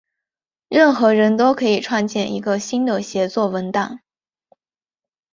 [0.69, 3.99] 任何人都可以创建一个新的协作文档。